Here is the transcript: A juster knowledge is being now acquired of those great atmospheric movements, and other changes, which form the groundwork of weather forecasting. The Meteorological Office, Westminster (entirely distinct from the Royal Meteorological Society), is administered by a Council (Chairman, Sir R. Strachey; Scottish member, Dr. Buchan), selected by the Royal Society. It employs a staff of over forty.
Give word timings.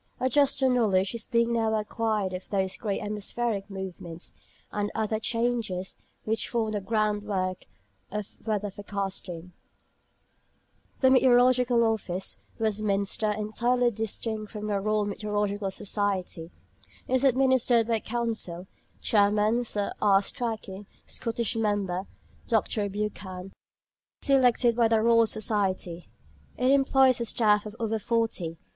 A 0.19 0.29
juster 0.31 0.67
knowledge 0.67 1.13
is 1.13 1.27
being 1.27 1.53
now 1.53 1.75
acquired 1.75 2.33
of 2.33 2.49
those 2.49 2.75
great 2.75 3.01
atmospheric 3.03 3.69
movements, 3.69 4.33
and 4.71 4.89
other 4.95 5.19
changes, 5.19 6.01
which 6.23 6.49
form 6.49 6.71
the 6.71 6.81
groundwork 6.81 7.65
of 8.11 8.35
weather 8.43 8.71
forecasting. 8.71 9.53
The 11.01 11.11
Meteorological 11.11 11.83
Office, 11.83 12.43
Westminster 12.57 13.29
(entirely 13.29 13.91
distinct 13.91 14.51
from 14.51 14.65
the 14.65 14.79
Royal 14.81 15.05
Meteorological 15.05 15.69
Society), 15.69 16.49
is 17.07 17.23
administered 17.23 17.87
by 17.87 17.97
a 17.97 18.01
Council 18.01 18.65
(Chairman, 19.01 19.63
Sir 19.65 19.93
R. 20.01 20.23
Strachey; 20.23 20.87
Scottish 21.05 21.55
member, 21.55 22.07
Dr. 22.47 22.89
Buchan), 22.89 23.53
selected 24.23 24.75
by 24.75 24.87
the 24.87 24.99
Royal 24.99 25.27
Society. 25.27 26.09
It 26.57 26.71
employs 26.71 27.21
a 27.21 27.25
staff 27.25 27.67
of 27.67 27.75
over 27.79 27.99
forty. 27.99 28.57